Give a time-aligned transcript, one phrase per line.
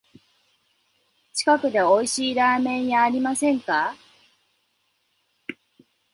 [1.31, 3.95] 近くでおいしいラーメン屋ありませんか？